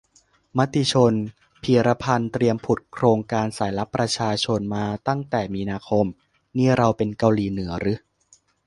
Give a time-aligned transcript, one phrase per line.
[0.57, 1.13] มติชน
[1.63, 6.05] :"พีระพันธุ์เตรียมผุดโครงการสายลับประชาชนมาตั้งแต่มีนาคม"
[6.57, 7.93] นี่เราเป็นเกาหลีเหนือรึ?